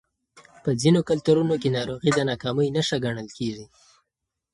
په 0.63 0.69
ځینو 0.81 0.99
کلتورونو 1.09 1.55
کې 1.61 1.69
ناروغي 1.77 2.11
د 2.13 2.19
ناکامۍ 2.29 2.67
نښه 2.75 2.97
ګڼل 3.05 3.27
کېږي. 3.37 3.65